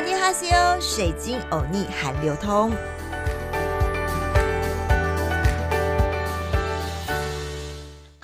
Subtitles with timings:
[0.00, 2.72] 阿尼哈西欧，水晶欧尼韩流通。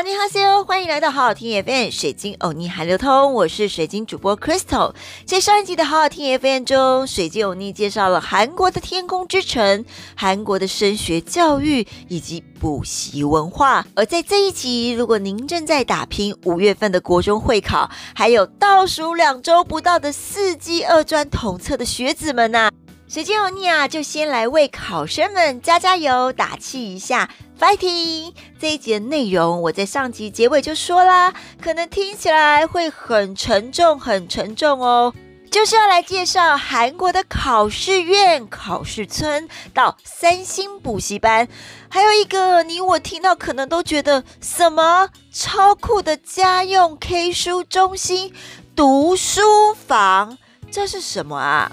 [0.00, 4.94] 阿尼哈西欧，欢迎来到好好听 FM 水晶欧尼韩流通，我是水晶主播 Crystal。
[5.26, 13.84] 在上一集的好好听 FM 中，水晶欧尼介绍了韩国的天空之城、韩国的升学教育以及补习文化。
[13.94, 22.70] 而在这一集，如果您正在打拼五月份的国中会考，还有倒数两周不到的四技二专统测的学子们呐、
[23.12, 27.28] 水晶欧尼啊，就先来为考生们加加油、打气一下。
[27.58, 28.32] Fighting！
[28.60, 35.12] 这一集的内容，我在上集结尾就说啦，可能听起来会很沉重，很沉重哦。
[35.50, 41.48] 就是要来介绍韩国的考试院、考试村到三星补习班，
[41.88, 48.32] 还有一个你我听到可能都觉得什么超酷的家用 K 书中心、
[48.76, 50.38] 读书房，
[50.70, 51.72] 这是什么啊？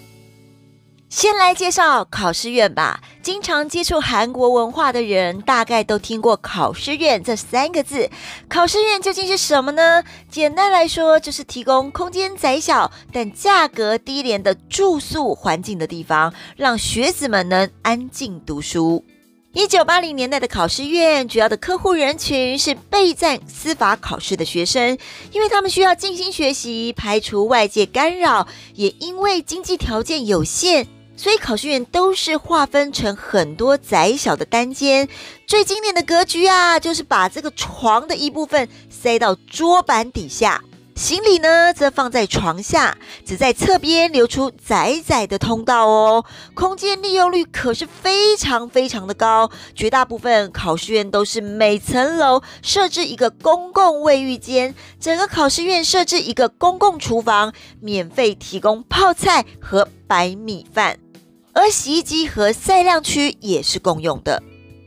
[1.18, 3.02] 先来介绍考试院吧。
[3.24, 8.08] 经常接触韩国文化的人，大概都听过“考试院”这三个字。
[8.48, 10.04] 考试院究竟是什么呢？
[10.30, 19.04] 简单来说，就是提供空间窄小但价格低廉的住宿环境的地方，让学子们能安静读书。
[19.54, 24.96] 一九八零年代的考试院，主要的客户人群是备战司法考试的学生，
[25.32, 30.88] 因为他们需要静心学习，排除外界干扰，也因为经济条件有限。
[31.18, 35.10] 所以考试院都是划分成很多窄小的单间，
[35.48, 40.62] 最经典的格局啊，就是把这个床的一部分塞到桌板底下，
[40.96, 46.24] 行李呢则放在床下，只在侧边留出窄窄的通道哦。
[46.54, 61.00] 空间利用率可是非常非常的高，绝大部分考试院都是每层楼设置一个公共卫浴间，整个考试院设置一个公共厨房，免费提供泡菜和白米饭。
[61.58, 64.44] 而洗衣机和晒晾区也是共用的。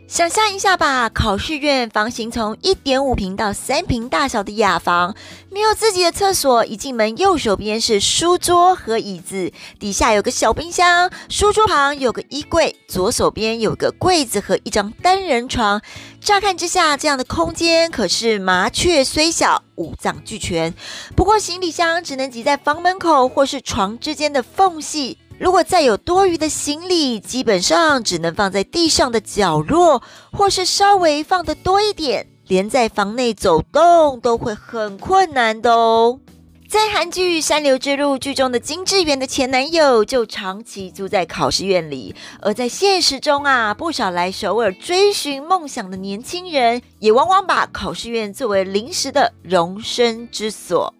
[0.06, 5.14] 想象一下吧，考试院房型从一点五平到三平大小的雅房，
[5.50, 6.64] 没有自己的厕所。
[6.64, 15.80] 一进门，右手边是书桌和椅子，底下有个小冰箱，书桌旁有个衣柜，左手边有个柜子和一张单人床。
[16.20, 20.74] 乍看之下，这样的空间可是麻雀虽小，五脏俱全。
[21.14, 25.18] 不过，行李箱只能挤在房门口或是床之间的缝隙。
[25.40, 36.20] 如果再有多余的行李，基本上只能放在地上的角落，或是稍微放得多一点，连在房内走动都会很困难的哦。
[36.68, 50.92] 在韩剧《三流之路》剧中的金智媛的前男友就长期住在考试院里，而在现实中啊，不少来首尔追寻梦想的年轻人，也往往把考试院作为临时的容身之所。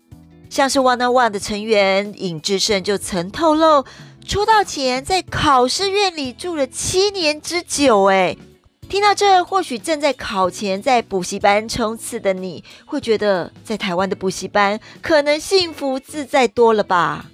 [0.49, 3.85] 像是 Wanna One 的成员尹智胜就曾透露。
[4.31, 8.37] 出道前在考试院里住了七年之久，哎，
[8.89, 17.27] 听到这，或许正在考前在补习班冲刺的你，会觉得在台湾的补习班可能幸福自在多了吧？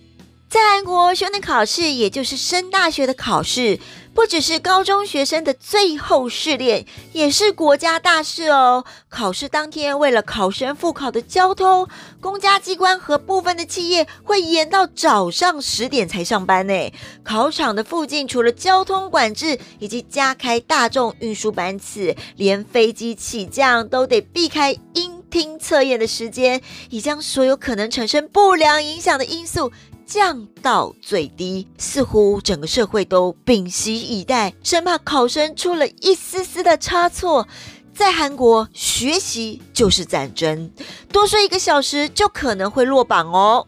[0.49, 3.79] 在韩国，修年考试也就是升大学的考试。
[4.17, 8.87] 不只是高中学生的最后试炼，也是国家大事哦。
[9.11, 11.87] 考试当天，为了考生复考的交通，
[12.19, 16.93] 公家机关和部分的企业会延到早上十点才上班呢。
[17.23, 29.71] 考场的附近除了交通管制以及加开大众运输班次，连飞机起降都得避开应听测验的时间，以将所有可能产生不良影响的因素。
[30.07, 37.49] 降到最低，似乎整个社会都屏息以待，生怕考生出了一丝丝的差错。
[37.93, 40.71] 在韩国，学习就是战争，
[41.11, 43.67] 多睡一个小时就可能会落榜哦。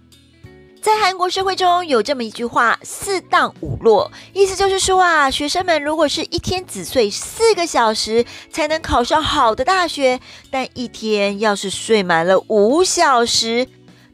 [0.80, 10.20] 在韩国社会中有这么一句话：“四当五落”，意思就是说啊，学生们如果是一天只睡四个小时才能考上好的大学，
[10.50, 13.66] 但一天要是睡满了五小时。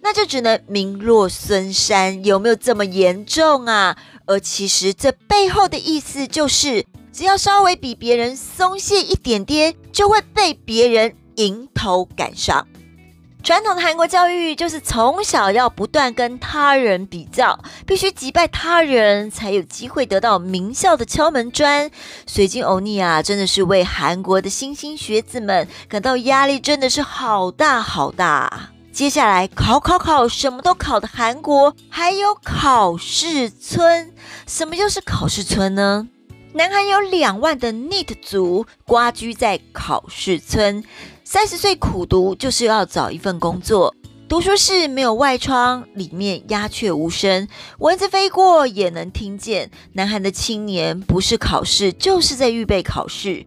[0.04, 3.96] 那就只能名落孙山，有没有这么严重啊？
[4.26, 12.66] 而其实这背后的意思就是，只要稍微比别人松懈一点点，就会被别人迎头赶上。
[13.42, 21.90] 传统的韩国教育就是从小要不断跟他人比较，必须击败他人才有机会得到名校的敲门砖。
[22.26, 28.73] 水晶欧尼啊，真的是为韩国的新兴学子们感到压力，真的是好大好大。
[28.94, 34.14] 接下来考考考，什么都考的韩国，还有考试村。
[34.46, 36.06] 什么又是考试村呢？
[36.52, 40.84] 南韩有两万的 NEET 族蜗居在考试村，
[41.24, 43.92] 三十岁苦读就是要找一份工作。
[44.28, 47.48] 读书室没有外窗，里面鸦雀无声，
[47.78, 49.72] 蚊子飞过也能听见。
[49.94, 53.44] 南韩的青年不是考试，就是在预备考试。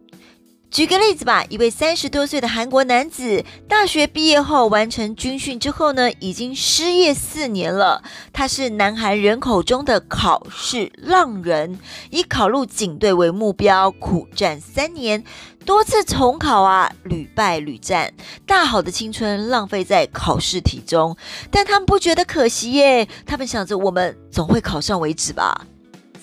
[0.69, 8.03] 举个例子吧，一位三十多岁的韩国男子，大学毕业后完成军训之后呢，已经失业四年了。
[8.33, 11.79] 他是南韩人口中的考试浪人，
[12.11, 15.23] 以考入警队为目标，苦战三年，
[15.65, 18.13] 多次重考啊，屡败屡战，
[18.45, 21.15] 大好的青春浪费在考试题中。
[21.49, 25.65] 但他们不觉得可惜耶，他们想着我们总会考上为止吧。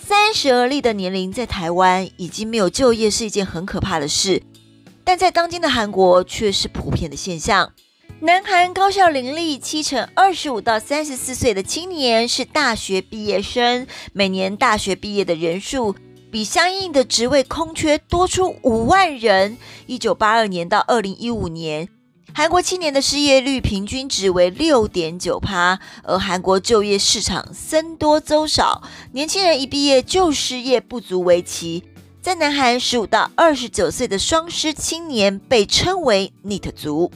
[0.07, 4.43] 三十而立的年龄在台湾已经没有就业是一件很可怕的事，
[5.03, 7.73] 但在当今的韩国却是普遍的现象。
[8.21, 15.97] 南韩高校林立，七成二十五到三十四岁的青年是大学毕业生，每年大学毕业的人数
[16.31, 19.57] 比相应的职位空缺多出五万人。
[19.87, 21.89] 一九八二年到二零一五年。
[22.33, 28.83] 韩国青年的失业率平均值为六点九趴，而韩国就业市场僧多粥少，
[29.13, 31.85] 年轻人一毕业就失业，不足为奇。
[32.21, 37.13] 在南韩，十五到二十九岁的双失青年被称为 NEET 族。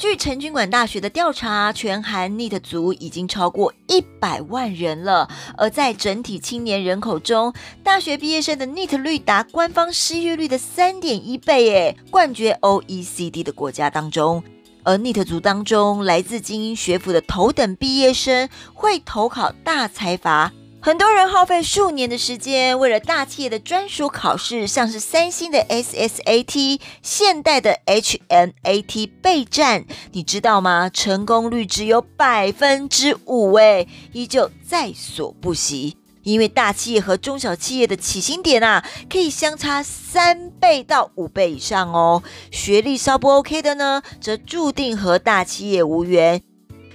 [0.00, 5.28] 据成均馆大学的调查，全韩 NEET 族已经超过一百万人了。
[5.58, 7.52] 而在整体青年人口中，
[7.84, 14.42] 大学毕业生的 NEET 率达官方失业率的三点一倍，诶，冠绝 OECD 的国家当中。
[14.84, 20.50] 而 NEET 族当中，来自精英学府的头等毕业生会投考大财阀，
[20.82, 30.88] 很多人耗费数年的时间，为了大企业的专属考试，像是三星的 SSAT、现代的 HNAT 备战，你知道吗？
[30.88, 35.98] 成功率只有百分之五，哎，依旧在所不惜。
[36.22, 42.22] 因为大企业和中小企业的起薪点啊，可以相差三倍到五倍以上哦。
[42.50, 46.42] 学历稍不 OK 的呢，则注定和大企业无缘。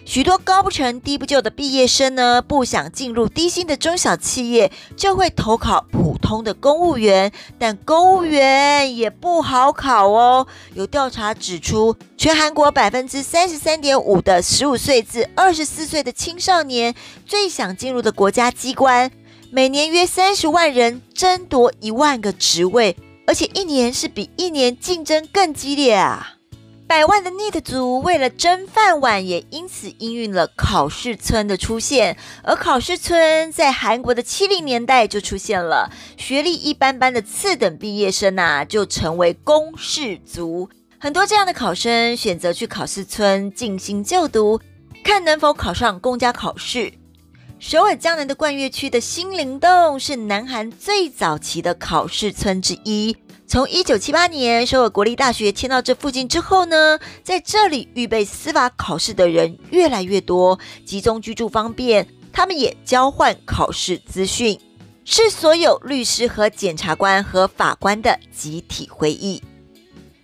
[0.06, 7.32] 许多高不成低不就的毕业生呢，不想进入低薪的中小企业，就会投考普通的公务员。
[7.58, 10.46] 但公务员也不好考哦。
[10.76, 16.94] 有调查指出，全韩国百分之三十三点五的十五岁至二十四岁的青少年，
[17.26, 19.12] 最想进入的国家机关，
[19.50, 26.35] 每年约三十万人争夺一万个职位，而且一年是比一年竞争更激烈啊。
[26.88, 32.16] 百万的 NEET 族为了争饭碗，也因此应运了考试村的出现。
[32.44, 40.70] 而考试村在韩国的七零年代就出现了，学历一般般的次等毕业生啊，就成为公试族。
[41.00, 44.62] 很多这样的考生选择去考试村进行就读，
[45.04, 46.94] 看能否考上公家考试。
[47.58, 53.18] 首尔江南的冠岳区的新灵洞是南韩最早期的考试村之一。
[53.48, 64.60] 从一九七八年首尔国立大学迁到这附近之后呢，在这里预备司法考试的人越来越多，集中居住方便，他们也交换考试资讯，
[65.06, 69.44] 是所有律师和检察官和法官的集体会议。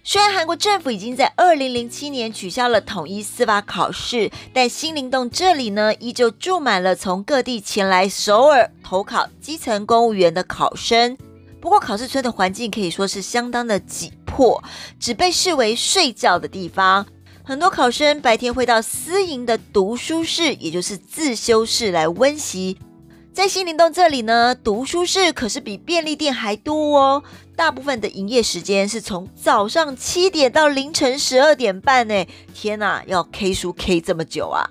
[0.03, 11.15] 虽然韩国政府已经在二零零七年取消了统一司法考试，但新灵洞这里呢，依旧住满了从各地前来首尔投考基层公务员的考生。
[11.61, 14.63] 不过，考试村的环境可以说是相当的挤迫，
[14.99, 17.05] 只被视为睡觉的地方。
[17.43, 22.77] 很多考生白天会到私营的读书室，也就是自修室来温习。
[23.31, 27.23] 在新灵洞这里呢，读书室可是比便利店还多哦。
[27.56, 32.25] 大部分的营业时间是从早上七点到凌晨十二点半呢。
[32.56, 34.68] 天哪，要 K 书 K 这么久啊！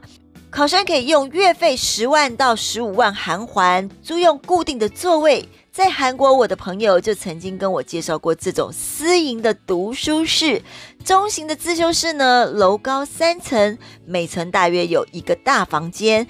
[0.50, 5.48] 考生可以用月费十万到十五万韩元租用固定的座位。
[5.72, 10.60] 在韩国，我的朋友就曾经跟我介绍过这种私营的读书室。
[11.04, 16.26] 中型的自修室呢，楼高三层，每层大约有一个大房间。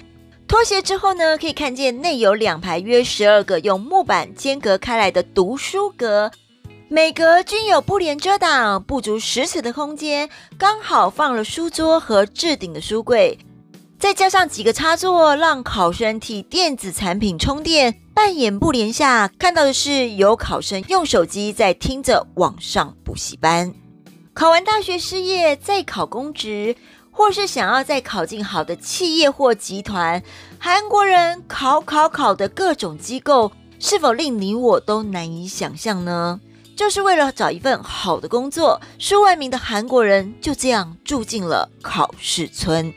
[0.47, 6.29] 脱鞋之后呢，可以看见内有两排约十二个用木板间隔开来的读书格，
[6.87, 13.39] 每格均有布帘遮挡，不足十尺的空间，刚好放了书桌和置顶的书柜。
[13.97, 17.95] 再加上几个插座，让考生替电子产品充电。
[18.23, 23.73] 半掩布帘下看到的是有考生用手机在听着网上补习班。
[24.31, 26.75] 考完大学失业再考公职，
[27.09, 30.21] 或是想要再考进好的企业或集团，
[30.59, 36.39] 韩国人考考考的各种机构，是否令你我都难以想象呢？
[36.75, 42.93] 就是为了找一份好的工作，数万名的韩国人就这样住进了考试村。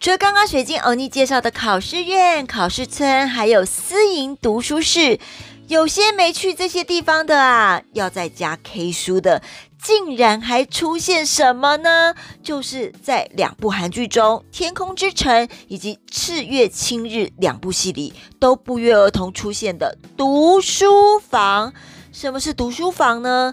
[0.00, 5.20] 除了刚刚水晶欧尼介绍的考试院、考试村，还有私营读书室，
[5.68, 9.42] 有些没去这些地方的啊，要在家 K 书的，
[9.78, 12.14] 竟然还出现什么呢？
[12.42, 21.74] 就是在两部韩剧中，《天空之城》以及《赤月青日》两部戏里都不约而同出现的读书房。
[22.10, 23.52] 什么是读书房呢？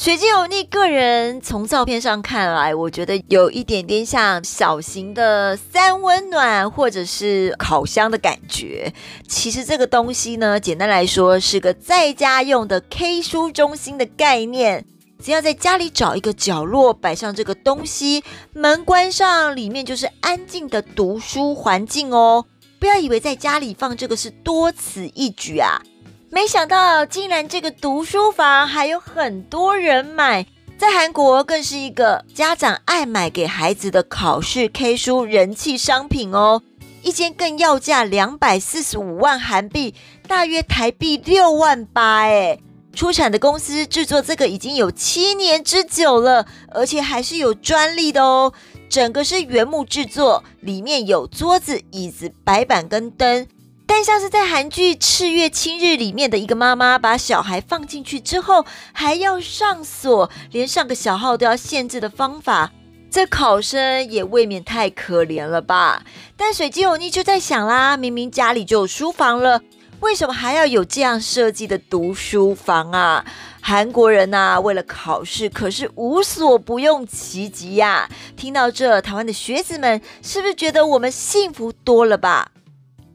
[0.00, 8.94] 水晶欧尼个人从照片上看来，我觉得有一点点像小型的三温暖或者是烤箱的感觉。
[9.28, 14.86] 其实这个东西呢，简单来说是个在家用的 K 书中心的概念。
[15.22, 22.46] 只要在家里找一个角落摆上这个东西，门关上，里面就是安静的读书环境哦。
[22.78, 25.82] 不要以为在家里放这个是多此一举啊。
[26.32, 30.46] 没想到，竟然这个读书房还有很多人买，
[30.78, 36.62] 在韩国更是一个家长爱买给孩子的考试 K 书人气商品哦。
[37.02, 39.92] 一间更要价两百四十五万韩币，
[40.28, 42.20] 大约台币六万八。
[42.20, 42.60] 哎，
[42.94, 48.52] 出产的公司制作这个已经有七年之久了，而且还是有专利的哦。
[48.88, 53.48] 整个是原木制作，里面有桌子、椅子、白板跟灯。
[53.92, 62.70] 但像是在韩剧《赤月青日》里面的一个妈妈，把小孩放进去之后，还要上锁，连上个小号都要限制的方法，
[63.10, 66.04] 这考生也未免太可怜了吧？
[66.36, 69.60] 但水晶欧尼就在想啦，明明家里就有书房了，
[69.98, 73.24] 为什么还要有这样设计的读书房啊？
[73.60, 78.08] 韩国人呐、为了考试可是无所不用其极呀！
[78.36, 82.52] 听到这，台湾的学子们是不是觉得我们幸福多了吧？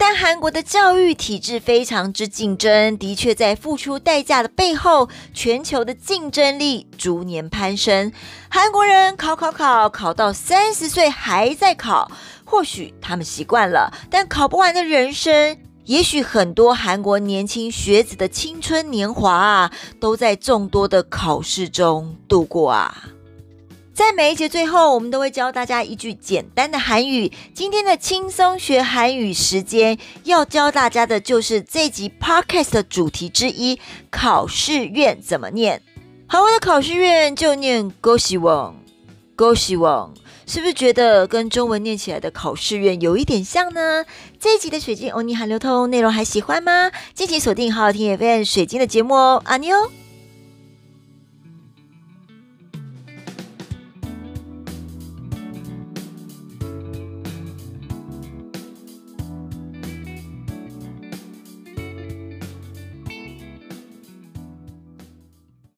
[0.07, 8.11] 但韩国的教育体制非常之竞争，的确在付出代价的背后，全球的竞争力逐年攀升。
[8.47, 12.11] 韩国人考考考，考到三十岁还在考，
[12.43, 23.05] 或许他们习惯了，但考不完的人生，也许很多韩国年轻学子的青春年华啊，都在众多的考试中度过啊。
[23.95, 27.31] 在每一节最后，我们都会教大家一句简单的韩语。
[27.53, 33.79] 今天的轻松学韩语时间要教大家的，就是这集 podcast 的主题之一——
[34.11, 35.81] 考试院怎么念？
[36.27, 40.09] 韩文的考试院就念 goseong，goseong，
[40.45, 44.03] 是不是觉得跟中文念起来的考试院有一点像呢？
[44.37, 46.91] 这一集的水晶欧尼韩流通内容还喜欢吗？
[47.13, 49.89] 敬请锁定好好听 FM 水晶的节目哦，阿妞。